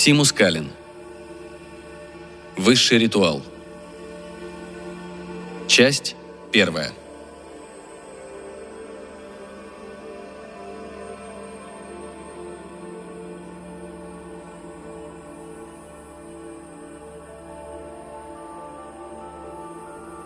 [0.00, 0.70] Симус Калин.
[2.56, 3.42] Высший ритуал.
[5.66, 6.14] Часть
[6.52, 6.92] первая.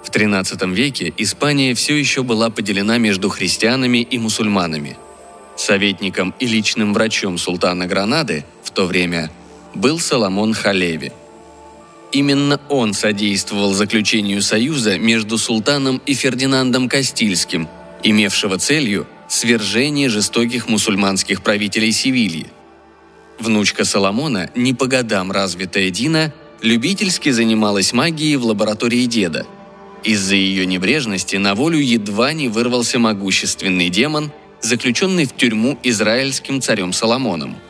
[0.05, 4.99] В XIII веке Испания все еще была поделена между христианами и мусульманами.
[5.57, 9.31] Советником и личным врачом султана Гранады в то время
[9.75, 11.13] был Соломон Халеви.
[12.13, 17.69] Именно он содействовал заключению союза между султаном и Фердинандом Кастильским,
[18.03, 22.49] имевшего целью свержение жестоких мусульманских правителей Севильи.
[23.39, 29.47] Внучка Соломона, не по годам развитая Дина, любительски занималась магией в лаборатории деда.
[30.05, 36.93] Из-за ее небрежности на волю едва не вырвался могущественный демон, заключенный в тюрьму израильским царем
[36.93, 37.57] Соломоном–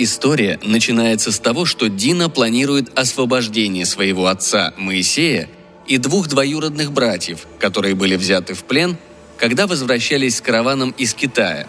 [0.00, 5.48] История начинается с того, что Дина планирует освобождение своего отца Моисея
[5.88, 8.96] и двух двоюродных братьев, которые были взяты в плен,
[9.38, 11.66] когда возвращались с караваном из Китая.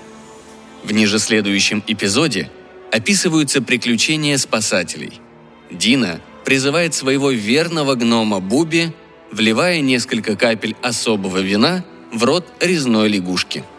[0.84, 2.52] В ниже следующем эпизоде
[2.92, 5.20] описываются приключения спасателей.
[5.72, 8.94] Дина призывает своего верного гнома Буби,
[9.32, 11.84] вливая несколько капель особого вина
[12.14, 13.64] в рот резной лягушки–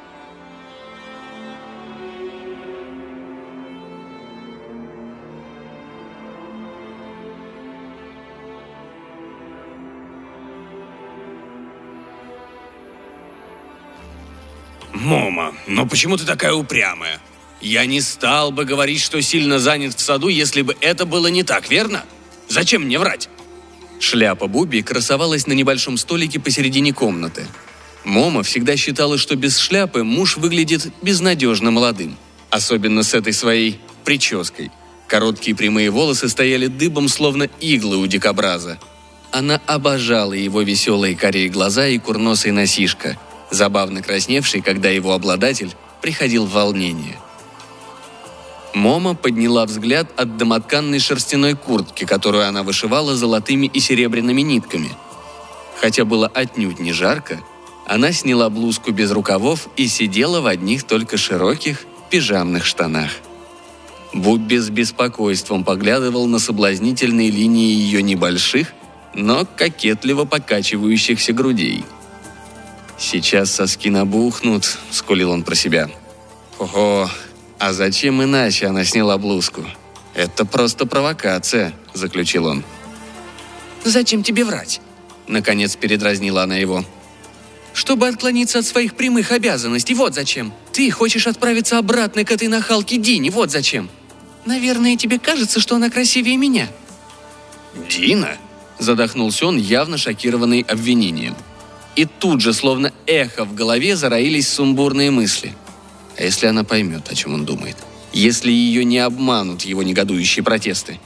[15.00, 17.20] «Мома, но почему ты такая упрямая?
[17.62, 21.42] Я не стал бы говорить, что сильно занят в саду, если бы это было не
[21.42, 22.04] так, верно?
[22.48, 23.30] Зачем мне врать?»
[23.98, 27.46] Шляпа Буби красовалась на небольшом столике посередине комнаты.
[28.04, 32.18] Мома всегда считала, что без шляпы муж выглядит безнадежно молодым.
[32.50, 34.70] Особенно с этой своей прической.
[35.06, 38.78] Короткие прямые волосы стояли дыбом, словно иглы у дикобраза.
[39.32, 43.18] Она обожала его веселые карие глаза и курносый носишка–
[43.50, 47.16] забавно красневший, когда его обладатель приходил в волнение.
[48.74, 54.90] Мома подняла взгляд от домотканной шерстяной куртки, которую она вышивала золотыми и серебряными нитками.
[55.80, 57.40] Хотя было отнюдь не жарко,
[57.86, 63.10] она сняла блузку без рукавов и сидела в одних только широких пижамных штанах.
[64.12, 68.72] Бубби с беспокойством поглядывал на соблазнительные линии ее небольших,
[69.14, 71.84] но кокетливо покачивающихся грудей–
[73.00, 75.88] «Сейчас соски набухнут»,— скулил он про себя.
[76.58, 77.10] «Ого,
[77.58, 79.64] а зачем иначе она сняла блузку?
[80.14, 82.62] Это просто провокация»,— заключил он.
[83.84, 84.82] «Зачем тебе врать?»—
[85.26, 86.84] наконец передразнила она его.
[87.72, 90.52] «Чтобы отклониться от своих прямых обязанностей, вот зачем.
[90.70, 93.88] Ты хочешь отправиться обратно к этой нахалке Дине, вот зачем.
[94.44, 96.68] Наверное, тебе кажется, что она красивее меня».
[97.88, 98.36] «Дина?»–
[98.78, 101.34] задохнулся он, явно шокированный обвинением–
[101.96, 105.54] и тут же, словно эхо в голове, зароились сумбурные мысли.
[106.16, 107.76] А если она поймет, о чем он думает?
[108.12, 111.00] Если ее не обманут его негодующие протесты?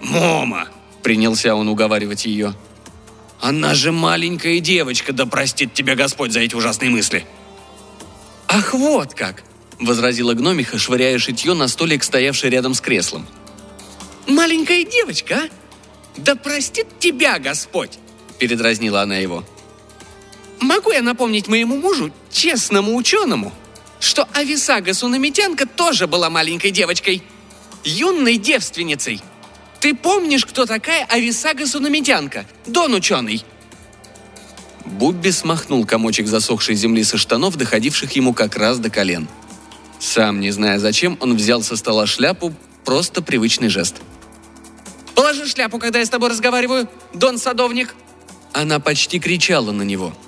[0.00, 0.68] «Мома!»–
[1.02, 2.54] принялся он уговаривать ее.
[3.40, 7.26] «Она же маленькая девочка, да простит тебя Господь за эти ужасные мысли!»
[8.48, 9.42] «Ах, вот как!»–
[9.80, 13.26] возразила гномиха, швыряя шитье на столик, стоявший рядом с креслом.
[14.26, 15.48] «Маленькая девочка, а?
[16.16, 17.98] Да простит тебя Господь!»–
[18.38, 19.44] передразнила она его.
[20.60, 23.52] Могу я напомнить моему мужу, честному ученому,
[24.00, 27.22] что Ависага Сунамитянка тоже была маленькой девочкой,
[27.84, 29.20] юной девственницей.
[29.80, 33.44] Ты помнишь, кто такая Ависага Сунамитянка, Дон ученый?»
[34.84, 39.28] Бубби смахнул комочек засохшей земли со штанов, доходивших ему как раз до колен.
[39.98, 43.96] Сам не зная зачем, он взял со стола шляпу, просто привычный жест.
[45.14, 47.94] «Положи шляпу, когда я с тобой разговариваю, Дон Садовник!»
[48.52, 50.14] Она почти кричала на него–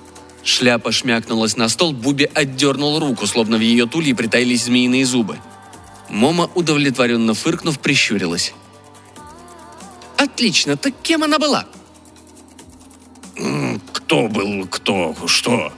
[0.49, 5.37] Шляпа шмякнулась на стол, Буби отдернул руку, словно в ее туле притаились змеиные зубы.
[6.09, 8.53] Мома, удовлетворенно фыркнув, прищурилась.
[10.17, 11.67] «Отлично, так кем она была?»
[13.93, 15.71] «Кто был, кто, что?»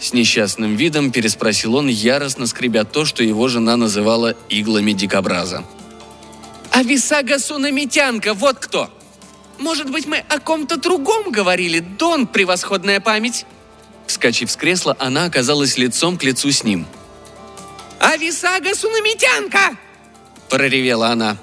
[0.00, 5.64] С несчастным видом переспросил он, яростно скребя то, что его жена называла иглами дикобраза.
[6.72, 8.90] «Ависага Сунамитянка, вот кто!
[9.58, 13.46] Может быть, мы о ком-то другом говорили, Дон, превосходная память?»
[14.06, 16.86] Вскочив с кресла, она оказалась лицом к лицу с ним.
[17.98, 19.76] «Ависага Сунамитянка!»–
[20.48, 21.36] проревела она.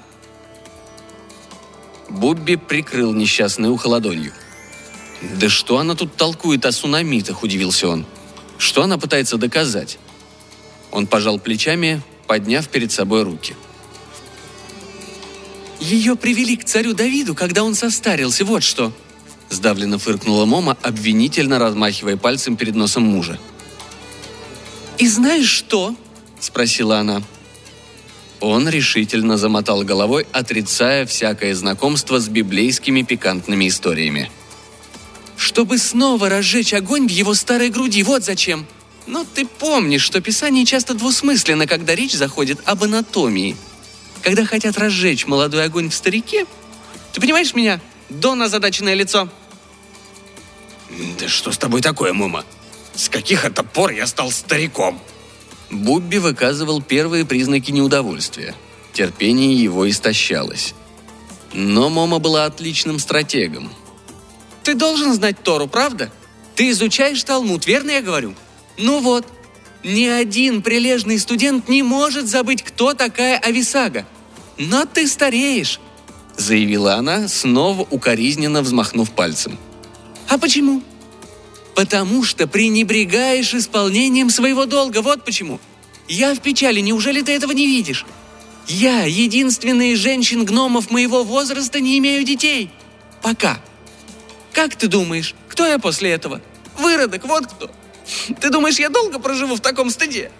[2.08, 4.32] Бубби прикрыл несчастное ухо ладонью.
[5.38, 8.06] «Да что она тут толкует о сунамитах?»– удивился он.
[8.58, 9.98] «Что она пытается доказать?»
[10.90, 13.56] Он пожал плечами, подняв перед собой руки.
[15.80, 18.92] Ее привели к царю Давиду, когда он состарился, вот что!»
[19.54, 23.38] Сдавленно фыркнула Мома, обвинительно размахивая пальцем перед носом мужа.
[24.98, 25.94] «И знаешь что?»–
[26.40, 27.22] спросила она.
[28.40, 34.28] Он решительно замотал головой, отрицая всякое знакомство с библейскими пикантными историями.
[35.36, 38.66] «Чтобы снова разжечь огонь в его старой груди, вот зачем!»
[39.06, 43.54] Но ты помнишь, что Писание часто двусмысленно, когда речь заходит об анатомии.
[44.22, 46.46] Когда хотят разжечь молодой огонь в старике,
[47.12, 49.28] ты понимаешь меня, Дон озадаченное лицо?
[51.18, 52.44] Да что с тобой такое, Мума?
[52.94, 55.00] С каких это пор я стал стариком?
[55.70, 58.54] Бубби выказывал первые признаки неудовольствия.
[58.92, 60.74] Терпение его истощалось.
[61.52, 63.72] Но Мома была отличным стратегом.
[64.62, 66.10] «Ты должен знать Тору, правда?
[66.54, 68.34] Ты изучаешь Талмуд, верно я говорю?»
[68.76, 69.26] Ну вот,
[69.84, 74.06] ни один прилежный студент не может забыть, кто такая Ависага.
[74.58, 75.80] Но ты стареешь,
[76.36, 79.58] заявила она, снова укоризненно взмахнув пальцем.
[80.28, 80.82] А почему?
[81.74, 85.60] Потому что пренебрегаешь исполнением своего долга, вот почему.
[86.08, 88.06] Я в печали, неужели ты этого не видишь?
[88.66, 92.70] Я, единственная из женщин-гномов моего возраста, не имею детей.
[93.22, 93.60] Пока.
[94.52, 96.40] Как ты думаешь, кто я после этого?
[96.78, 97.70] Выродок, вот кто.
[98.40, 100.30] Ты думаешь, я долго проживу в таком стыде?»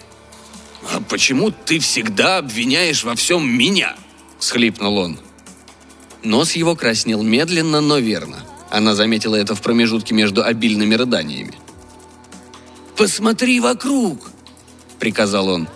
[0.92, 3.96] «А почему ты всегда обвиняешь во всем меня?»–
[4.38, 5.19] схлипнул он.
[6.22, 8.44] Нос его краснел медленно, но верно.
[8.75, 11.55] Она заметила это в промежутке между обильными рыданиями.
[12.97, 14.31] «Посмотри вокруг!»–
[14.99, 15.69] приказал он.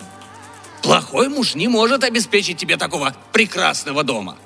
[0.83, 4.37] «Плохой муж не может обеспечить тебе такого прекрасного дома!»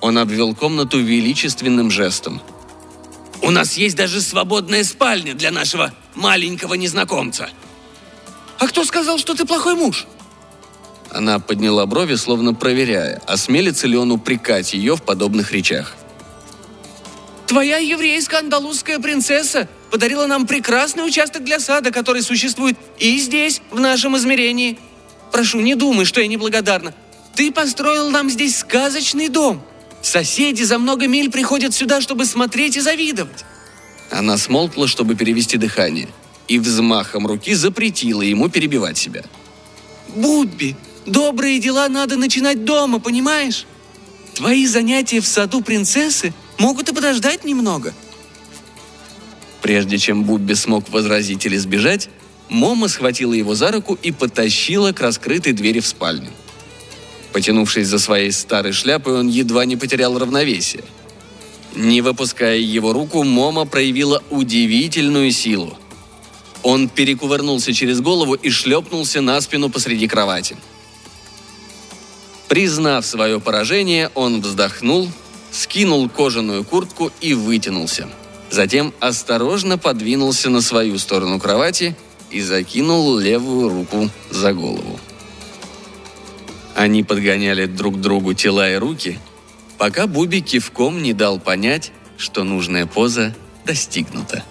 [0.00, 2.42] Он обвел комнату величественным жестом–
[3.44, 7.50] у нас есть даже свободная спальня для нашего маленького незнакомца.
[8.58, 10.06] А кто сказал, что ты плохой муж?
[11.10, 15.94] Она подняла брови, словно проверяя, осмелится ли он упрекать ее в подобных речах.
[17.46, 23.80] Твоя еврейская андалузская принцесса подарила нам прекрасный участок для сада, который существует и здесь, в
[23.80, 24.78] нашем измерении.
[25.30, 26.94] Прошу, не думай, что я неблагодарна.
[27.34, 29.62] Ты построил нам здесь сказочный дом–
[30.04, 33.44] Соседи за много миль приходят сюда, чтобы смотреть и завидовать».
[34.10, 36.08] Она смолкла, чтобы перевести дыхание,
[36.46, 39.24] и взмахом руки запретила ему перебивать себя.
[40.14, 40.76] «Бубби,
[41.06, 43.64] добрые дела надо начинать дома, понимаешь?
[44.34, 47.92] Твои занятия в саду принцессы могут и подождать немного».
[49.62, 52.10] Прежде чем Бубби смог возразить или сбежать,
[52.50, 56.30] Мома схватила его за руку и потащила к раскрытой двери в спальню.
[57.32, 60.84] Потянувшись за своей старой шляпой, он едва не потерял равновесие.
[61.74, 65.76] Не выпуская его руку, Мома проявила удивительную силу.
[66.62, 70.56] Он перекувырнулся через голову и шлепнулся на спину посреди кровати.
[72.48, 75.08] Признав свое поражение, он вздохнул,
[75.54, 78.08] скинул кожаную куртку и вытянулся.
[78.50, 81.96] Затем осторожно подвинулся на свою сторону кровати
[82.30, 84.98] и закинул левую руку за голову.
[86.74, 89.18] Они подгоняли друг другу тела и руки,
[89.78, 93.34] пока Буби кивком не дал понять, что нужная поза
[93.64, 94.44] достигнута.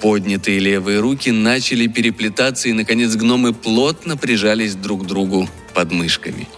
[0.00, 6.48] Поднятые левые руки начали переплетаться, и, наконец, гномы плотно прижались друг к другу под мышками.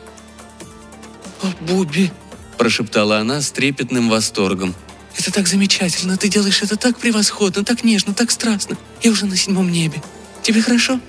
[1.43, 2.13] «О, Буби!»–
[2.59, 4.75] прошептала она с трепетным восторгом.
[5.17, 6.17] «Это так замечательно!
[6.17, 8.79] Ты делаешь это так превосходно, так нежно, так страстно!
[9.03, 10.03] Я уже на седьмом небе.
[10.43, 11.01] Тебе хорошо?»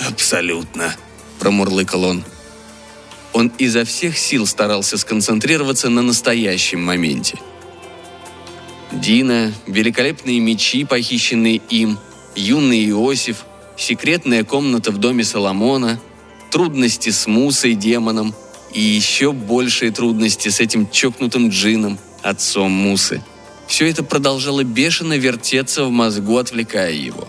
[0.00, 0.94] «Абсолютно!»–
[1.38, 2.24] промурлыкал он.
[3.32, 7.38] Он изо всех сил старался сконцентрироваться на настоящем моменте.
[8.92, 11.98] Дина, великолепные мечи, похищенные им,
[12.34, 13.44] юный Иосиф,
[13.76, 16.00] секретная комната в доме Соломона,
[16.50, 18.34] трудности с Мусой, демоном,
[18.76, 23.22] и еще большие трудности с этим чокнутым джином, отцом Мусы.
[23.66, 27.26] Все это продолжало бешено вертеться в мозгу, отвлекая его.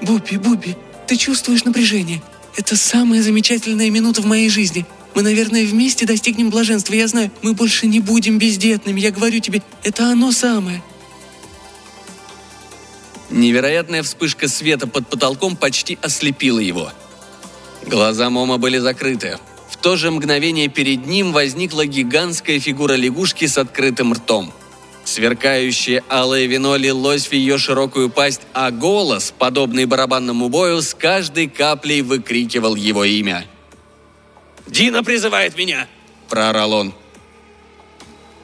[0.00, 0.76] «Буби, Буби,
[1.08, 2.22] ты чувствуешь напряжение?
[2.56, 4.86] Это самая замечательная минута в моей жизни.
[5.16, 6.94] Мы, наверное, вместе достигнем блаженства.
[6.94, 9.00] Я знаю, мы больше не будем бездетными.
[9.00, 10.84] Я говорю тебе, это оно самое.
[13.28, 16.92] Невероятная вспышка света под потолком почти ослепила его.
[17.84, 19.38] Глаза Мома были закрыты.
[19.82, 24.52] То же мгновение перед ним возникла гигантская фигура лягушки с открытым ртом–
[25.04, 31.48] Сверкающее алое вино лилось в ее широкую пасть, а голос, подобный барабанному бою, с каждой
[31.48, 33.46] каплей выкрикивал его имя.
[34.66, 35.88] «Дина призывает меня!»–
[36.28, 36.94] проорал он.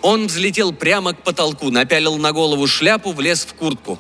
[0.03, 3.99] Он взлетел прямо к потолку, напялил на голову шляпу, влез в куртку.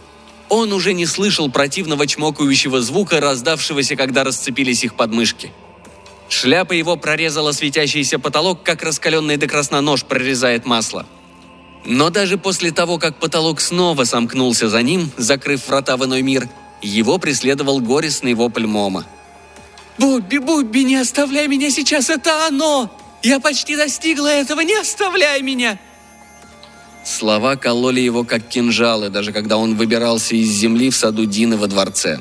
[0.48, 5.52] Он уже не слышал противного чмокающего звука, раздавшегося, когда расцепились их подмышки.
[6.28, 11.06] Шляпа его прорезала светящийся потолок, как раскаленный до красна нож прорезает масло.
[11.84, 16.48] Но даже после того, как потолок снова сомкнулся за ним, закрыв врата в иной мир,
[16.82, 19.06] его преследовал горестный вопль Мома.
[19.96, 22.94] «Бубби, Бубби, не оставляй меня сейчас, это оно!
[23.22, 25.78] Я почти достигла этого, не оставляй меня!»
[27.04, 31.66] Слова кололи его как кинжалы, даже когда он выбирался из земли в саду Дины во
[31.66, 32.20] дворце.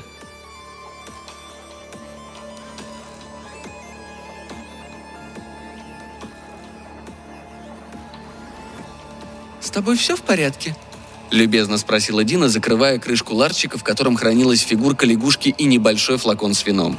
[9.78, 10.76] Тобой все в порядке?»–
[11.30, 16.66] любезно спросила Дина, закрывая крышку ларчика, в котором хранилась фигурка лягушки и небольшой флакон с
[16.66, 16.98] вином.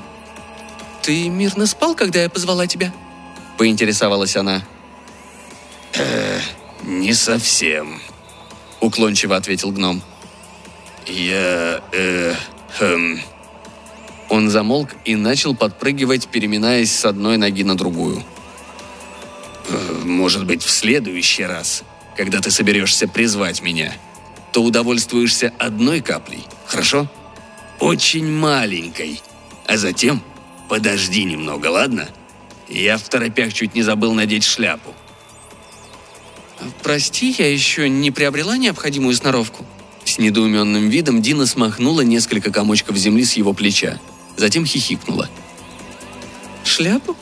[1.02, 2.92] «Ты мирно спал, когда я позвала тебя?»–
[3.58, 4.62] поинтересовалась она.
[5.94, 6.38] «Э,
[6.84, 8.00] не совсем»,–
[8.80, 10.00] уклончиво ответил гном.
[11.06, 11.82] «Я...
[11.90, 12.34] э...
[12.78, 13.18] хм...»
[14.28, 18.22] Он замолк и начал подпрыгивать, переминаясь с одной ноги на другую.
[19.68, 21.82] «Э, «Может быть, в следующий раз»,
[22.18, 23.92] когда ты соберешься призвать меня,
[24.52, 27.08] то удовольствуешься одной каплей, хорошо?
[27.78, 29.22] Очень маленькой.
[29.68, 30.20] А затем
[30.68, 32.08] подожди немного, ладно?
[32.68, 34.92] Я в торопях чуть не забыл надеть шляпу.
[36.82, 39.64] «Прости, я еще не приобрела необходимую сноровку».
[40.04, 44.00] С недоуменным видом Дина смахнула несколько комочков земли с его плеча.
[44.36, 45.30] Затем хихикнула.
[46.64, 47.16] «Шляпу?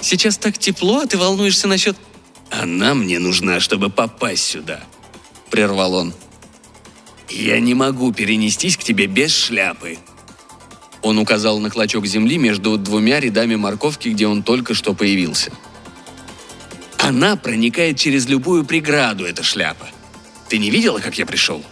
[0.00, 1.98] Сейчас так тепло, а ты волнуешься насчет
[2.60, 4.80] «Она мне нужна, чтобы попасть сюда»,—
[5.50, 6.14] прервал он.
[7.28, 9.98] «Я не могу перенестись к тебе без шляпы».
[11.02, 15.50] Он указал на клочок земли между двумя рядами морковки, где он только что появился.
[16.98, 19.88] «Она проникает через любую преграду, эта шляпа.
[20.48, 21.62] Ты не видела, как я пришел?»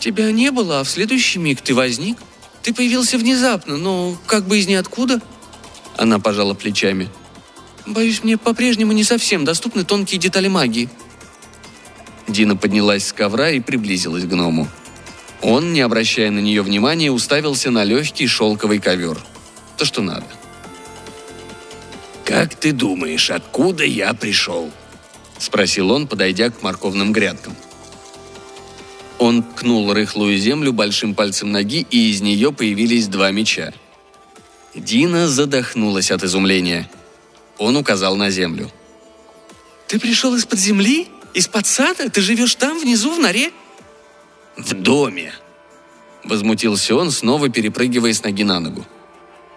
[0.00, 2.16] «Тебя не было, а в следующий миг ты возник.
[2.62, 5.20] Ты появился внезапно, но как бы из ниоткуда».
[5.98, 7.10] Она пожала плечами–
[7.86, 10.88] Боюсь, мне по-прежнему не совсем доступны тонкие детали магии».
[12.26, 14.68] Дина поднялась с ковра и приблизилась к гному.
[15.42, 19.18] Он, не обращая на нее внимания, уставился на легкий шелковый ковер.
[19.76, 20.24] То, что надо.
[22.24, 24.70] «Как ты думаешь, откуда я пришел?»–
[25.38, 27.54] спросил он, подойдя к морковным грядкам.
[29.18, 33.74] Он ткнул рыхлую землю большим пальцем ноги, и из нее появились два меча.
[34.74, 36.88] Дина задохнулась от изумления–
[37.58, 38.70] он указал на землю.
[39.86, 41.08] «Ты пришел из-под земли?
[41.34, 42.10] Из-под сада?
[42.10, 43.52] Ты живешь там, внизу, в норе?»
[44.56, 45.32] «В доме»,—
[46.24, 48.86] возмутился он, снова перепрыгивая с ноги на ногу.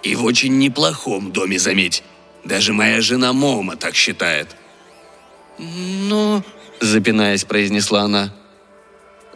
[0.03, 2.03] «И в очень неплохом доме, заметь.
[2.43, 4.55] Даже моя жена Мома так считает».
[5.57, 6.43] «Но...»—
[6.81, 8.33] запинаясь, произнесла она.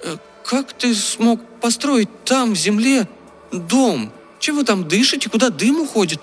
[0.04, 3.08] «Э, «Как ты смог построить там, в земле,
[3.52, 4.12] дом?
[4.40, 5.30] Чем вы там дышите?
[5.30, 6.22] Куда дым уходит?»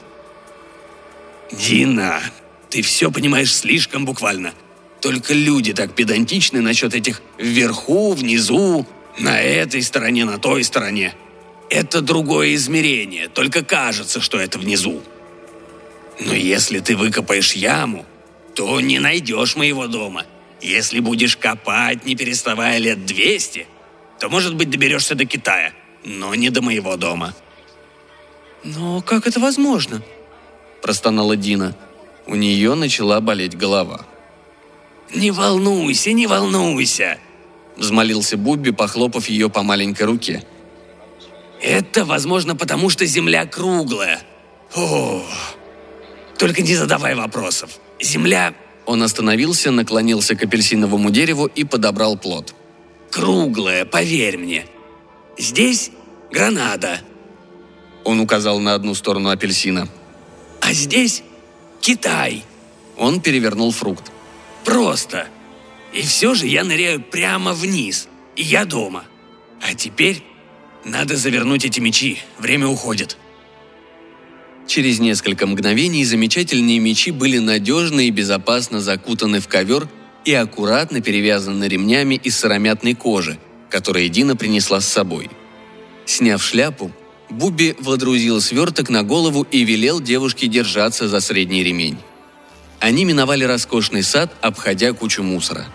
[1.50, 2.20] «Дина,
[2.70, 4.52] ты все понимаешь слишком буквально.
[5.00, 8.86] Только люди так педантичны насчет этих вверху, внизу,
[9.18, 11.14] на этой стороне, на той стороне.
[11.70, 15.02] Это другое измерение, только кажется, что это внизу.
[16.20, 18.06] Но если ты выкопаешь яму,
[18.54, 20.24] то не найдешь моего дома.
[20.60, 23.66] Если будешь копать, не переставая лет 200,
[24.18, 25.72] то, может быть, доберешься до Китая,
[26.04, 27.34] но не до моего дома.
[28.64, 30.02] Но как это возможно?–
[30.82, 31.76] простонала Дина.
[32.26, 34.06] У нее начала болеть голова.
[35.14, 37.18] «Не волнуйся, не волнуйся!»–
[37.76, 40.44] взмолился Бубби, похлопав ее по маленькой руке.
[41.62, 44.20] «Это, возможно, потому что Земля круглая.
[44.74, 45.22] О,
[46.36, 47.78] только не задавай вопросов.
[48.00, 48.54] Земля...»
[48.84, 52.54] Он остановился, наклонился к апельсиновому дереву и подобрал плод.
[53.10, 54.66] «Круглая, поверь мне.
[55.36, 55.90] Здесь
[56.30, 57.00] Гранада».
[58.04, 59.88] Он указал на одну сторону апельсина.
[60.60, 61.22] А здесь
[61.80, 62.44] Китай.
[62.96, 64.10] Он перевернул фрукт.
[64.64, 65.28] Просто.
[65.92, 68.08] И все же я ныряю прямо вниз.
[68.36, 69.04] И я дома.
[69.62, 70.22] А теперь
[70.84, 72.18] надо завернуть эти мечи.
[72.38, 73.16] Время уходит.
[74.66, 79.88] Через несколько мгновений замечательные мечи были надежно и безопасно закутаны в ковер
[80.26, 83.38] и аккуратно перевязаны ремнями из сыромятной кожи,
[83.70, 85.30] которые Дина принесла с собой.
[86.04, 86.92] Сняв шляпу,
[87.30, 91.98] Буби водрузил сверток на голову и велел девушке держаться за средний ремень.
[92.80, 95.66] Они миновали роскошный сад, обходя кучу мусора.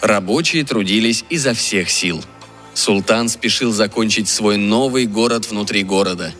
[0.00, 2.22] Рабочие трудились изо всех сил.
[2.74, 6.32] Султан спешил закончить свой новый город внутри города.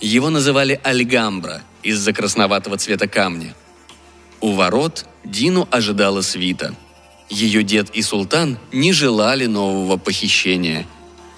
[0.00, 3.54] Его называли Альгамбра из-за красноватого цвета камня.
[4.40, 6.74] У ворот Дину ожидала свита.
[7.30, 10.86] Ее дед и султан не желали нового похищения–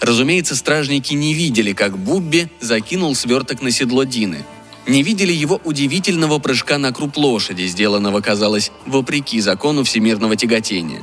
[0.04, 4.44] Разумеется, стражники не видели, как Бубби закинул сверток на седло Дины.
[4.86, 11.02] не видели его удивительного прыжка на круп лошади, сделанного, казалось, вопреки закону всемирного тяготения.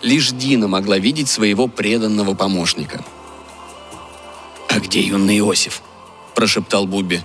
[0.00, 3.04] Лишь Дина могла видеть своего преданного помощника.
[4.68, 5.82] «А где юный Иосиф?»–
[6.36, 7.22] прошептал Бубби.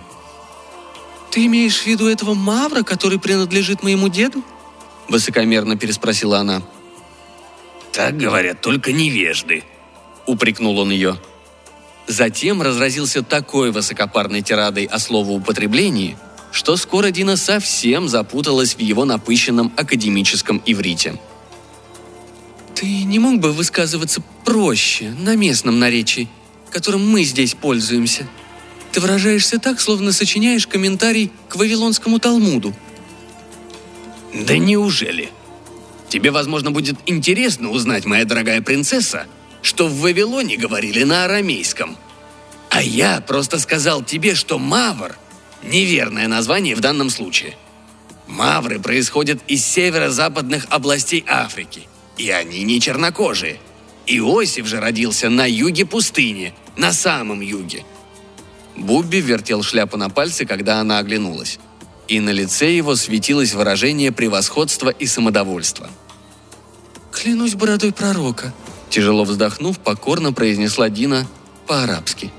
[1.30, 4.44] «Ты имеешь в виду этого мавра, который принадлежит моему деду?»–
[5.08, 6.64] высокомерно переспросила она.
[7.92, 9.64] «Так говорят только невежды»,–
[10.28, 11.18] упрекнул он ее.
[12.08, 16.18] Затем разразился такой высокопарной тирадой о словоупотреблении,
[16.52, 21.20] что скоро Дина совсем запуталась в его напыщенном академическом иврите.
[22.76, 26.30] «Ты не мог бы высказываться проще, на местном наречии,
[26.70, 28.28] которым мы здесь пользуемся?
[28.92, 32.76] Ты выражаешься так, словно сочиняешь комментарий к Вавилонскому Талмуду».
[34.34, 35.30] «Да неужели?
[36.10, 39.26] Тебе, возможно, будет интересно узнать, моя дорогая принцесса,
[39.66, 41.98] что в Вавилоне говорили на арамейском.
[42.70, 45.18] А я просто сказал тебе, что Мавр–
[45.64, 47.58] неверное название в данном случае.
[48.28, 53.60] Мавры происходят из северо-западных областей Африки, и они не чернокожие.
[54.06, 57.84] Иосиф же родился на юге пустыни, на самом юге.
[58.76, 61.58] Бубби вертел шляпу на пальце, когда она оглянулась.
[62.08, 65.90] И на лице его светилось выражение превосходства и самодовольства.
[67.12, 68.54] «Клянусь бородой пророка»,
[68.90, 71.28] Тяжело вздохнув, покорно произнесла Дина
[71.68, 72.32] по-арабски.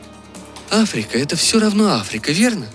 [0.70, 2.66] «Африка– это все равно Африка, верно?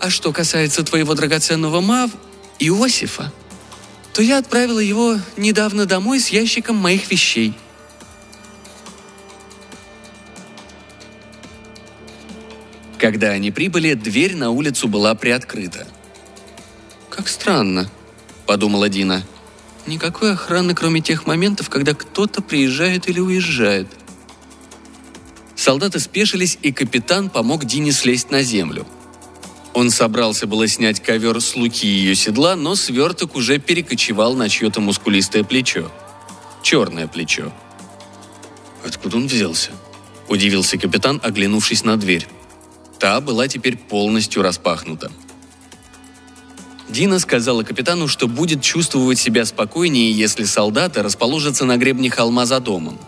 [0.00, 2.10] А что касается твоего драгоценного Мав,
[2.58, 3.32] Иосифа,
[4.12, 7.54] то я отправила его недавно домой с ящиком моих вещей».
[12.98, 15.86] Когда они прибыли, дверь на улицу была приоткрыта.
[17.10, 17.90] «Как странно»,–
[18.46, 19.22] подумала Дина–
[19.86, 23.86] Никакой охраны, кроме тех моментов, когда кто-то приезжает или уезжает.
[25.54, 28.86] Солдаты спешились, и капитан помог Дине слезть на землю.
[29.74, 34.80] Он собрался было снять ковер с луки ее седла, но сверток уже перекочевал на чье-то
[34.80, 35.90] мускулистое плечо.
[36.62, 37.52] Черное плечо.
[38.84, 39.72] «Откуда он взялся?»–
[40.28, 42.26] удивился капитан, оглянувшись на дверь.
[42.98, 45.12] Та была теперь полностью распахнута.
[46.88, 52.60] Дина сказала капитану, что будет чувствовать себя спокойнее, если солдаты расположатся на гребне холма за
[52.60, 52.98] домом.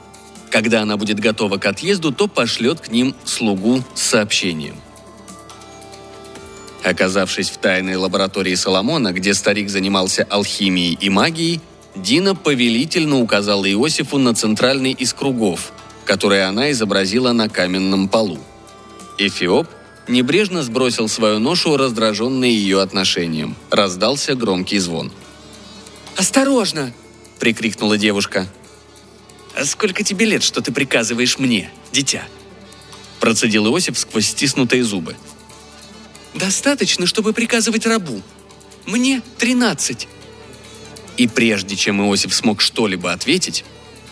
[0.50, 4.76] Когда она будет готова к отъезду, то пошлет к ним слугу с сообщением.
[6.82, 11.60] Оказавшись в тайной лаборатории Соломона, где старик занимался алхимией и магией,
[11.94, 15.72] Дина повелительно указала Иосифу на центральный из кругов,
[16.04, 18.38] который она изобразила на каменном полу.
[19.18, 19.66] Эфиоп
[20.08, 23.56] небрежно сбросил свою ношу, раздраженный ее отношением.
[23.70, 25.12] Раздался громкий звон.
[26.16, 26.92] «Осторожно!»–
[27.38, 28.48] прикрикнула девушка.
[29.54, 32.24] «А сколько тебе лет, что ты приказываешь мне, дитя?»
[33.20, 35.16] Процедил Иосиф сквозь стиснутые зубы.
[36.34, 38.22] «Достаточно, чтобы приказывать рабу.
[38.86, 40.08] Мне тринадцать».
[41.16, 43.64] И прежде чем Иосиф смог что-либо ответить,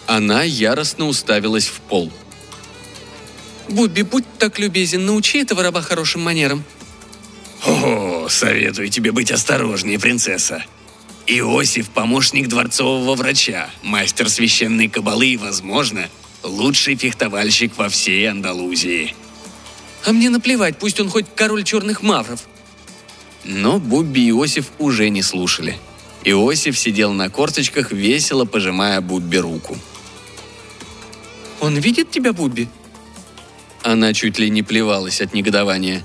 [0.07, 2.13] она яростно уставилась в пол–
[3.69, 6.65] Бубби, будь так любезен, научи этого раба хорошим манерам».
[7.65, 10.65] «О, советую тебе быть осторожнее, принцесса.
[11.27, 16.09] Иосиф– помощник дворцового врача, мастер священной кабалы и, возможно,
[16.43, 19.15] лучший фехтовальщик во всей Андалузии».
[20.05, 22.41] «А мне наплевать, пусть он хоть король черных мавров».
[23.45, 25.77] Но Бубби и Иосиф уже не слушали.
[26.25, 29.77] Иосиф сидел на корточках, весело пожимая Бубби руку.
[31.61, 32.69] «Он видит тебя, Бубби?»
[33.83, 36.03] Она чуть ли не плевалась от негодования.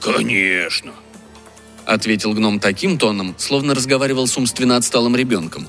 [0.00, 0.92] «Конечно»,—
[1.86, 5.66] ответил гном таким тоном, словно разговаривал с умственно отсталым ребенком.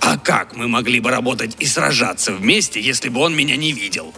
[0.00, 4.14] «А как мы могли бы работать и сражаться вместе, если бы он меня не видел?»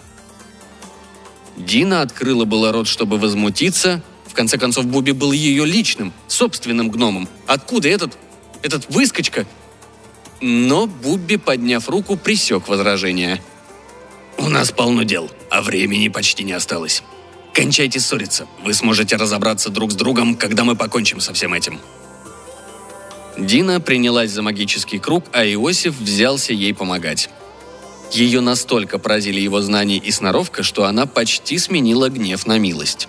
[1.56, 4.02] Дина открыла было рот, чтобы возмутиться.
[4.26, 7.28] В конце концов, Буби был ее личным, собственным гномом.
[7.46, 8.16] Откуда этот...
[8.62, 9.46] этот выскочка?
[10.40, 13.42] Но Бубби, подняв руку, присек возражение—
[14.38, 17.02] «У нас полно дел, а времени почти не осталось.
[17.52, 18.46] Кончайте ссориться.
[18.62, 21.80] Вы сможете разобраться друг с другом, когда мы покончим со всем этим».
[23.36, 27.30] Дина принялась за магический круг, а Иосиф взялся ей помогать.
[28.12, 33.08] Ее настолько поразили его знания и сноровка, что она почти сменила гнев на милость.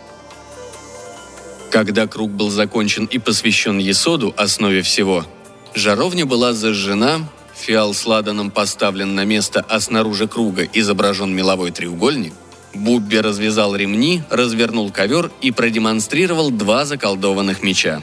[1.71, 5.25] Когда круг был закончен и посвящен Есоду, основе всего,
[5.73, 12.33] жаровня была зажжена, Фиал с ладаном поставлен на место, а снаружи круга изображен меловой треугольник,
[12.73, 18.01] Бубби развязал ремни, развернул ковер и продемонстрировал два заколдованных меча.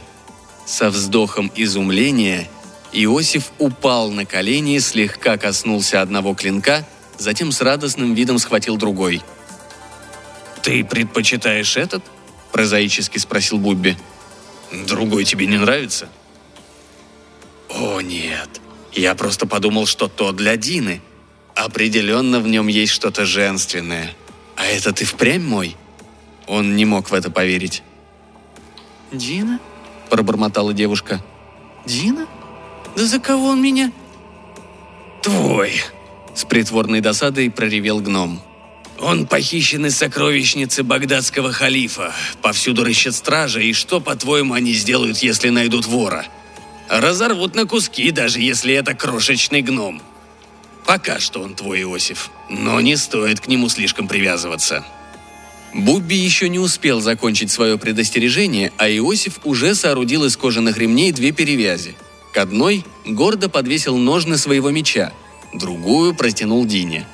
[0.66, 2.50] Со вздохом изумления
[2.92, 9.22] Иосиф упал на колени, слегка коснулся одного клинка, затем с радостным видом схватил другой.
[10.62, 12.02] «Ты предпочитаешь этот?»–
[12.52, 13.96] прозаически спросил Бубби.
[14.86, 16.08] «Другой тебе не нравится?»
[17.68, 18.60] «О, нет.
[18.96, 21.02] Я просто подумал, что то для Дины.
[21.54, 24.14] Определенно в нем есть что-то женственное.
[24.56, 25.76] А это ты впрямь мой?»
[26.46, 27.82] Он не мог в это поверить.
[29.12, 29.60] «Дина?»–
[30.10, 31.22] пробормотала девушка.
[31.84, 32.26] «Дина?
[32.96, 33.92] Да за кого он меня?»
[35.22, 35.72] «Твой!»–
[36.34, 38.40] с притворной досадой проревел гном.
[38.98, 42.14] «Он похищен из сокровищницы багдадского халифа.
[42.40, 46.24] Повсюду рыщет стража, и что, по-твоему, они сделают, если найдут вора?
[46.88, 50.00] Разорвут на куски, даже если это крошечный гном.
[50.86, 54.84] Пока что он твой, Иосиф, но не стоит к нему слишком привязываться».
[55.74, 61.32] Бубби еще не успел закончить свое предостережение, а Иосиф уже соорудил из кожаных ремней две
[61.32, 61.94] перевязи.
[62.32, 65.12] К одной гордо подвесил ножны своего меча,
[65.52, 67.06] другую протянул Дине.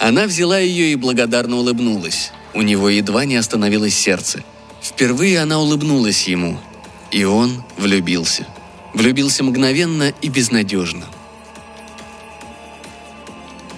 [0.00, 2.32] Она взяла ее и благодарно улыбнулась.
[2.54, 4.42] У него едва не остановилось сердце.
[4.82, 6.58] Впервые она улыбнулась ему,
[7.12, 8.46] и он влюбился.
[8.94, 11.06] Влюбился мгновенно и безнадежно.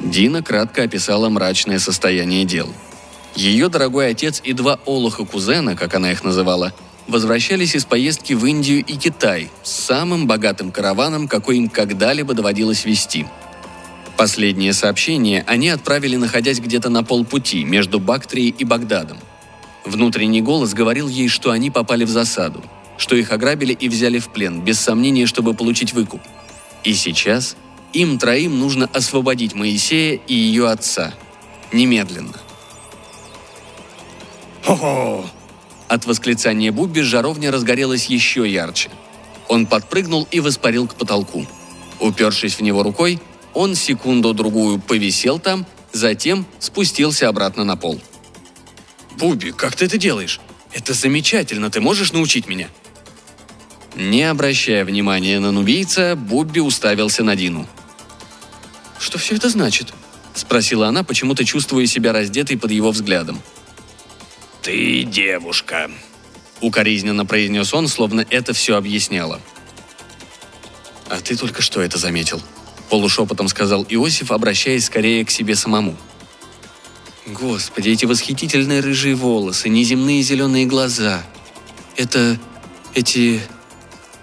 [0.00, 2.72] Дина кратко описала мрачное состояние дел–
[3.34, 6.72] ее дорогой отец и два олуха-кузена, как она их называла,
[7.06, 12.84] возвращались из поездки в Индию и Китай с самым богатым караваном, какой им когда-либо доводилось
[12.84, 13.26] вести.
[14.16, 19.18] Последнее сообщение они отправили, находясь где-то на полпути между Бактрией и Багдадом.
[19.84, 22.62] Внутренний голос говорил ей, что они попали в засаду,
[23.00, 26.20] что их ограбили и взяли в плен, без сомнения, чтобы получить выкуп.
[26.84, 27.56] И сейчас
[27.94, 31.14] им троим нужно освободить Моисея и ее отца.
[31.72, 32.34] Немедленно.
[34.62, 35.24] «Хо-хо!»
[35.88, 38.90] От восклицания Бубби жаровня разгорелась еще ярче.
[39.48, 41.46] Он подпрыгнул и воспарил к потолку.
[42.00, 43.18] Упершись в него рукой,
[43.54, 47.98] он секунду-другую повисел там, затем спустился обратно на пол.
[49.16, 50.38] «Буби, как ты это делаешь?
[50.72, 52.68] Это замечательно, ты можешь научить меня?»
[53.96, 57.66] Не обращая внимания на нубийца, Бубби уставился на Дину.
[58.98, 59.92] «Что все это значит?»–
[60.34, 63.40] спросила она, почему-то чувствуя себя раздетой под его взглядом.
[64.62, 65.90] «Ты девушка»,—
[66.60, 69.40] укоризненно произнес он, словно это все объясняло.
[71.08, 72.40] «А ты только что это заметил»,—
[72.90, 75.96] полушепотом сказал Иосиф, обращаясь скорее к себе самому.
[77.26, 81.22] «Господи, эти восхитительные рыжие волосы, неземные зеленые глаза.
[81.96, 82.38] Это...
[82.94, 83.40] эти...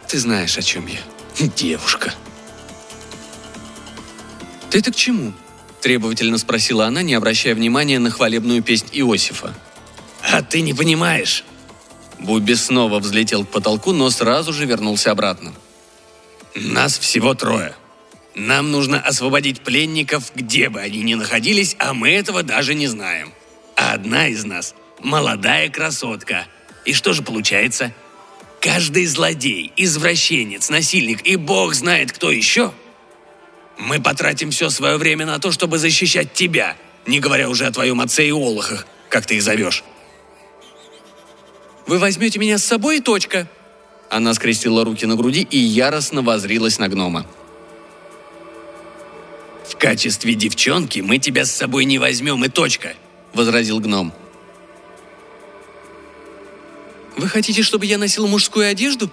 [0.08, 1.00] Ты знаешь, о чем я.
[1.56, 2.14] Девушка».
[4.70, 5.34] «Ты это к чему?»–
[5.82, 9.54] требовательно спросила она, не обращая внимания на хвалебную песнь Иосифа.
[10.30, 11.44] А ты не понимаешь?»
[12.20, 15.54] Буби снова взлетел к потолку, но сразу же вернулся обратно.
[16.56, 17.76] «Нас всего трое.
[18.36, 23.34] Нам нужно освободить пленников, где бы они ни находились, а мы этого даже не знаем.
[23.76, 26.46] А одна из нас– молодая красотка.
[26.86, 27.94] И что же получается?
[28.62, 32.74] Каждый злодей, извращенец, насильник и бог знает кто еще.
[33.78, 38.02] Мы потратим все свое время на то, чтобы защищать тебя, не говоря уже о твоем
[38.02, 39.84] отце и олохах, как ты их зовешь.
[41.86, 43.48] Вы возьмете меня с собой точка!»
[44.10, 47.26] Она скрестила руки на груди и яростно возрилась на гнома.
[49.70, 52.94] «В качестве девчонки мы тебя с собой не возьмем и точка!»–
[53.34, 54.14] возразил гном.
[57.18, 59.10] «Вы хотите, чтобы я носил мужскую одежду?»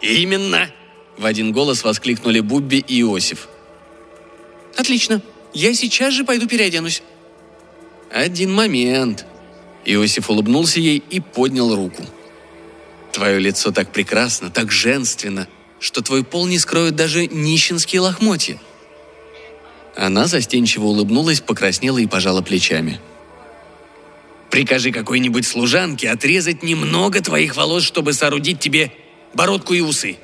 [0.00, 0.70] «Именно!»–
[1.18, 3.48] в один голос воскликнули Бубби и Иосиф.
[4.76, 5.22] «Отлично.
[5.52, 7.02] Я сейчас же пойду переоденусь».
[8.10, 9.26] «Один момент»,
[9.84, 12.04] Иосиф улыбнулся ей и поднял руку.
[13.12, 15.48] «Твое лицо так прекрасно, так женственно,
[15.80, 18.58] что твой пол не скроют даже нищенские лохмотья».
[19.96, 23.00] Она застенчиво улыбнулась, покраснела и пожала плечами.
[24.52, 28.92] «Прикажи какой-нибудь служанке отрезать немного твоих волос, чтобы соорудить тебе
[29.34, 30.18] бородку и усы».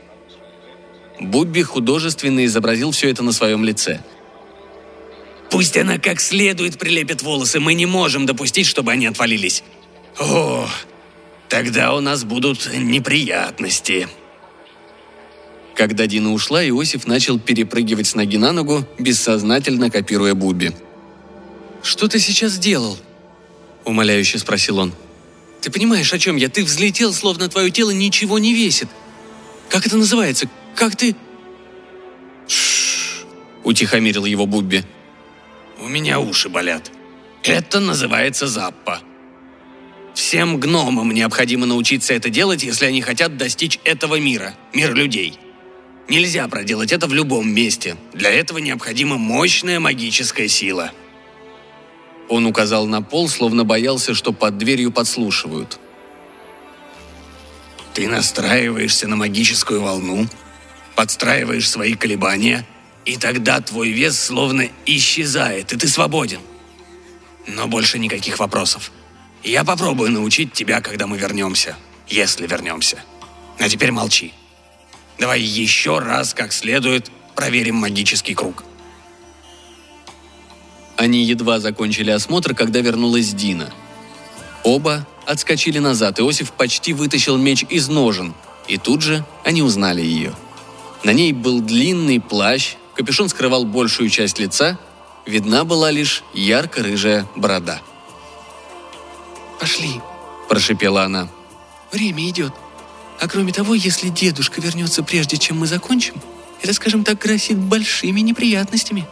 [1.18, 4.04] Бубби художественно изобразил все это на своем лице–
[5.50, 9.62] Пусть она как следует прилепит волосы, мы не можем допустить, чтобы они отвалились.
[10.18, 10.68] О,
[11.48, 14.08] тогда у нас будут неприятности.
[15.74, 20.72] Когда Дина ушла, Иосиф начал перепрыгивать с ноги на ногу, бессознательно копируя Буби.
[21.82, 22.98] «Что ты сейчас сделал?»–
[23.88, 24.92] умоляюще спросил он.
[25.60, 26.48] «Ты понимаешь, о чем я?
[26.48, 28.88] Ты взлетел, словно твое тело ничего не весит.
[29.68, 30.48] Как это называется?
[30.74, 31.16] Как ты...»
[32.46, 33.24] «Шшш!»–
[33.64, 34.84] утихомирил его Бубби.
[35.80, 36.90] У меня уши болят.
[37.44, 39.00] Это называется заппа.
[40.14, 45.38] Всем гномам необходимо научиться это делать, если они хотят достичь этого мира, мир людей.
[46.08, 47.96] Нельзя проделать это в любом месте.
[48.12, 50.92] Для этого необходима мощная магическая сила.
[52.28, 55.78] Он указал на пол, словно боялся, что под дверью подслушивают.
[57.94, 60.28] Ты настраиваешься на магическую волну,
[60.94, 62.66] подстраиваешь свои колебания,
[63.04, 66.40] и тогда твой вес словно исчезает, и ты свободен.
[67.46, 68.92] Но больше никаких вопросов.
[69.42, 71.76] Я попробую научить тебя, когда мы вернемся.
[72.06, 73.02] Если вернемся.
[73.58, 74.32] А теперь молчи.
[75.18, 78.64] Давай еще раз, как следует, проверим магический круг.
[80.98, 83.72] Они едва закончили осмотр, когда вернулась Дина.
[84.64, 88.34] Оба отскочили назад, Иосиф почти вытащил меч из ножен,
[88.66, 90.34] и тут же они узнали ее.
[91.04, 94.76] На ней был длинный плащ, капюшон скрывал большую часть лица,
[95.24, 97.80] видна была лишь ярко-рыжая борода.
[99.60, 100.00] «Пошли»,–
[100.48, 101.28] прошипела она.
[101.92, 102.52] «Время идет.
[103.20, 106.14] А кроме того, если дедушка вернется прежде, чем мы закончим,
[106.60, 109.06] это, скажем так, грозит большими неприятностями».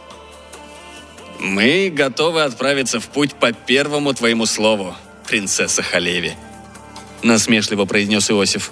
[1.39, 4.95] «Мы готовы отправиться в путь по первому твоему слову,
[5.27, 6.33] принцесса Халеви»,—
[7.23, 8.71] насмешливо произнес Иосиф.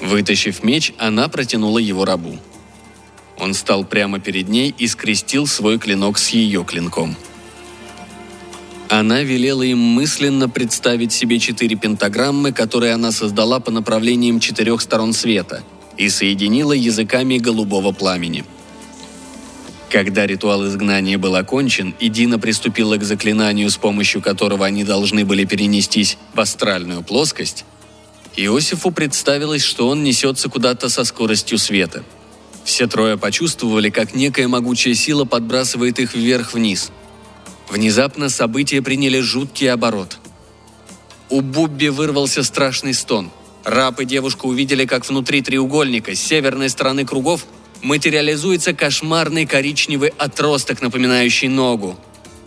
[0.00, 2.38] Вытащив меч, она протянула его рабу.
[3.38, 7.16] Он стал прямо перед ней и скрестил свой клинок с ее клинком.
[8.88, 15.12] Она велела им мысленно представить себе четыре пентаграммы, которые она создала по направлениям четырех сторон
[15.12, 15.64] света,
[15.96, 18.44] и соединила языками голубого пламени–
[19.94, 25.24] когда ритуал изгнания был окончен, и Дина приступила к заклинанию, с помощью которого они должны
[25.24, 27.64] были перенестись в астральную плоскость,
[28.34, 32.02] Иосифу представилось, что он несется куда-то со скоростью света.
[32.64, 36.90] Все трое почувствовали, как некая могучая сила подбрасывает их вверх-вниз.
[37.70, 40.18] Внезапно события приняли жуткий оборот.
[41.30, 43.30] У Бубби вырвался страшный стон.
[43.62, 47.46] Раб и девушка увидели, как внутри треугольника с северной стороны кругов
[47.84, 51.96] материализуется кошмарный коричневый отросток, напоминающий ногу.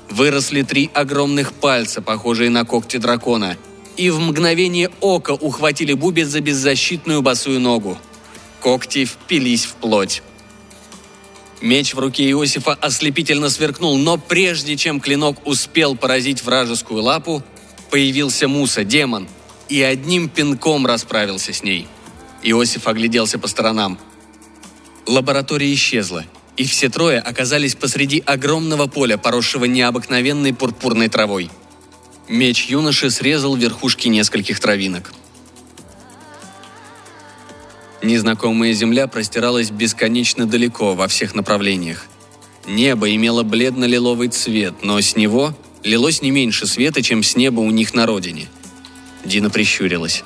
[0.10, 3.58] Выросли три огромных пальца, похожие на когти дракона,
[3.98, 7.98] и в мгновение ока ухватили Бубец за беззащитную босую ногу.
[8.62, 10.24] Когти впились в плоть.
[11.62, 17.44] Меч в руке Иосифа ослепительно сверкнул, но прежде чем клинок успел поразить вражескую лапу,
[17.92, 19.28] появился Муса, демон,
[19.70, 21.88] и одним пинком расправился с ней.
[22.44, 24.00] Иосиф огляделся по сторонам.
[25.08, 26.26] Лаборатория исчезла,
[26.58, 31.50] и все трое оказались посреди огромного поля, поросшего необыкновенной пурпурной травой.
[32.28, 35.14] Меч юноши срезал верхушки нескольких травинок.
[38.04, 42.06] Незнакомая земля простиралась бесконечно далеко во всех направлениях.
[42.68, 47.72] Небо имело бледно-лиловый цвет, но с него лилось не меньше света, чем с неба у
[47.72, 48.50] них на родине.
[49.24, 50.24] Дина прищурилась.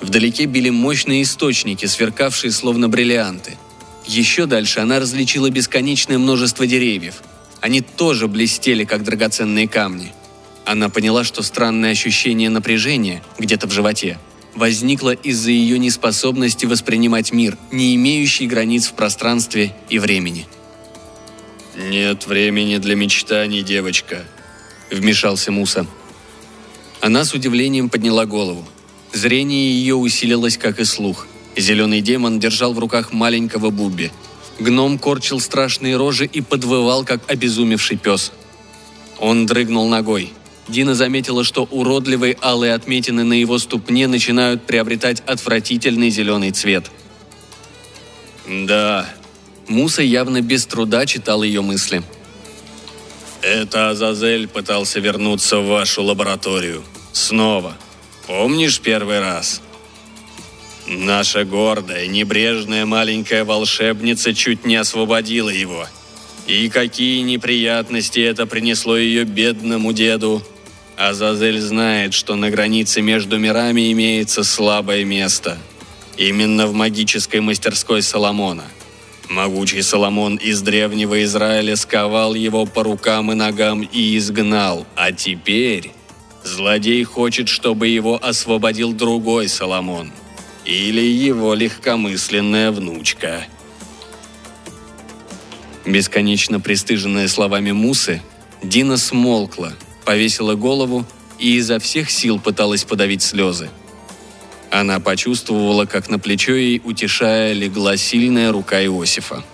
[0.00, 3.58] Вдалеке били мощные источники, сверкавшие словно бриллианты.
[4.06, 7.22] Еще дальше она различила бесконечное множество деревьев.
[7.60, 10.12] Они тоже блестели, как драгоценные камни.
[10.66, 14.18] Она поняла, что странное ощущение напряжения где-то в животе
[14.54, 20.46] возникло из-за ее неспособности воспринимать мир, не имеющий границ в пространстве и времени.
[21.76, 24.24] «Нет времени для мечтаний, девочка»,—
[24.90, 25.86] вмешался Муса.
[27.00, 28.64] Она с удивлением подняла голову.
[29.12, 34.10] Зрение ее усилилось, как и слух— Зеленый демон держал в руках маленького Бубби.
[34.58, 38.32] Гном корчил страшные рожи и подвывал, как обезумевший пес.
[39.18, 40.32] Он дрыгнул ногой.
[40.68, 46.90] Дина заметила, что уродливые алые отметины на его ступне начинают приобретать отвратительный зеленый цвет.
[48.48, 49.06] «Да»,
[49.68, 52.02] Муса явно без труда читал ее мысли.
[53.42, 56.82] «Это Азазель пытался вернуться в вашу лабораторию.
[57.12, 57.76] Снова.
[58.26, 59.60] Помнишь первый раз?»
[60.86, 65.86] Наша гордая, небрежная маленькая волшебница чуть не освободила его.
[66.46, 70.42] И какие неприятности это принесло ее бедному деду.
[70.96, 75.56] Азазель знает, что на границе между мирами имеется слабое место.
[76.18, 78.64] Именно в магической мастерской Соломона.
[79.30, 84.86] Могучий Соломон из древнего Израиля сковал его по рукам и ногам и изгнал.
[84.96, 85.92] А теперь
[86.44, 90.12] злодей хочет, чтобы его освободил другой Соломон–
[90.64, 93.44] или его легкомысленная внучка.
[95.84, 98.22] Бесконечно пристыженная словами Мусы,
[98.62, 99.74] Дина смолкла,
[100.04, 101.04] повесила голову
[101.38, 103.68] и изо всех сил пыталась подавить слезы.
[104.70, 109.44] Она почувствовала, как на плечо ей, утешая, легла сильная рука Иосифа.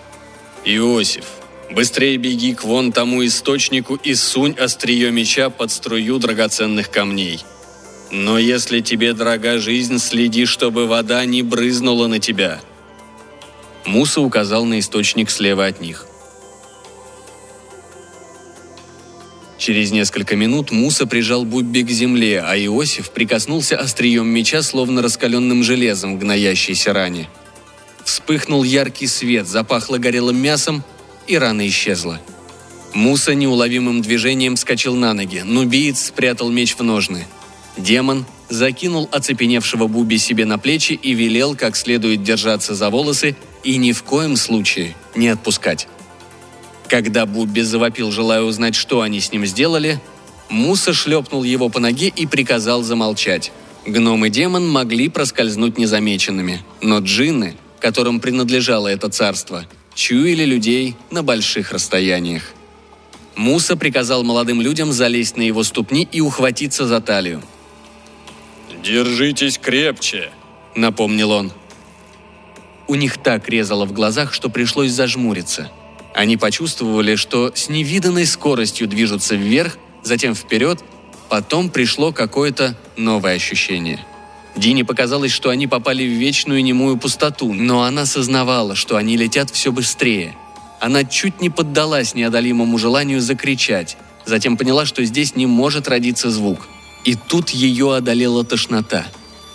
[0.63, 1.25] «Иосиф,
[1.69, 7.43] быстрее беги к вон тому источнику и сунь острие меча под струю драгоценных камней»,
[8.11, 12.61] но если тебе дорога жизнь, следи, чтобы вода не брызнула на тебя».
[13.85, 16.05] Муса указал на источник слева от них.
[19.57, 25.63] Через несколько минут Муса прижал Бубби к земле, а Иосиф прикоснулся острием меча, словно раскаленным
[25.63, 27.29] железом гноящейся ране.
[28.03, 30.83] Вспыхнул яркий свет, запахло горелым мясом,
[31.27, 32.19] и рана исчезла.
[32.95, 37.27] Муса неуловимым движением вскочил на ноги, нубиец спрятал меч в ножны.
[37.77, 43.77] Демон закинул оцепеневшего Буби себе на плечи и велел как следует держаться за волосы и
[43.77, 45.87] ни в коем случае не отпускать.
[46.87, 50.01] Когда Бубби завопил, желая узнать, что они с ним сделали,
[50.49, 53.53] Муса шлепнул его по ноге и приказал замолчать.
[53.85, 61.23] Гном и демон могли проскользнуть незамеченными, но джинны, которым принадлежало это царство, чуяли людей на
[61.23, 62.43] больших расстояниях.
[63.35, 67.41] Муса приказал молодым людям залезть на его ступни и ухватиться за талию.
[68.83, 70.31] «Держитесь крепче»,—
[70.75, 71.51] напомнил он.
[72.87, 75.71] У них так резало в глазах, что пришлось зажмуриться—
[76.13, 80.83] они почувствовали, что с невиданной скоростью движутся вверх, затем вперед,
[81.29, 84.05] потом пришло какое-то новое ощущение.
[84.55, 89.49] Дине показалось, что они попали в вечную немую пустоту, но она сознавала, что они летят
[89.49, 90.35] все быстрее.
[90.81, 96.67] Она чуть не поддалась неодолимому желанию закричать, затем поняла, что здесь не может родиться звук.
[97.03, 99.07] И тут ее одолела тошнота.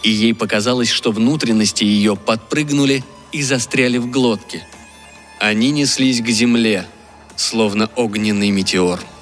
[0.03, 4.67] И ей показалось, что внутренности ее подпрыгнули и застряли в глотке–
[5.39, 6.87] они неслись к земле,
[7.37, 9.01] словно огненный метеор–